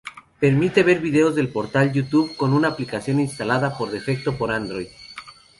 Permite 0.39 0.81
ver 0.81 0.99
vídeos 0.99 1.35
del 1.35 1.51
portal 1.53 1.93
YouTube 1.93 2.35
con 2.35 2.53
una 2.53 2.69
aplicación 2.69 3.19
instalada 3.19 3.77
por 3.77 3.91
defecto 3.91 4.35
por 4.35 4.51
Android. 4.51 4.87